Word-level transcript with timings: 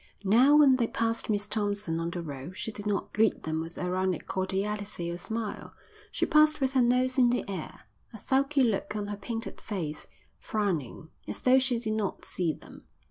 Now 0.23 0.55
when 0.55 0.77
they 0.77 0.87
passed 0.87 1.29
Miss 1.29 1.47
Thompson 1.47 1.99
on 1.99 2.09
the 2.09 2.23
road 2.23 2.57
she 2.57 2.71
did 2.71 2.87
not 2.87 3.13
greet 3.13 3.43
them 3.43 3.59
with 3.61 3.77
ironic 3.77 4.25
cordiality 4.25 5.11
or 5.11 5.17
smile; 5.19 5.75
she 6.11 6.25
passed 6.25 6.59
with 6.59 6.73
her 6.73 6.81
nose 6.81 7.19
in 7.19 7.29
the 7.29 7.47
air, 7.47 7.81
a 8.11 8.17
sulky 8.17 8.63
look 8.63 8.95
on 8.95 9.05
her 9.09 9.15
painted 9.17 9.61
face, 9.61 10.07
frowning, 10.39 11.09
as 11.27 11.41
though 11.43 11.59
she 11.59 11.77
did 11.77 11.93
not 11.93 12.25
see 12.25 12.51
them. 12.51 12.85